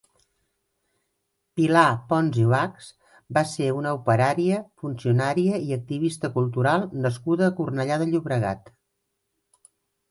Pilar 1.59 1.83
Pons 2.13 2.39
i 2.43 2.45
Lax 2.53 2.89
va 3.39 3.43
ser 3.51 3.67
una 3.81 3.91
operària, 3.99 4.63
funcionària 4.85 5.61
i 5.69 5.79
activista 5.79 6.33
cultural 6.41 6.91
nascuda 7.07 7.49
a 7.51 7.57
Cornellà 7.63 8.01
de 8.05 8.11
Llobregat. 8.15 8.75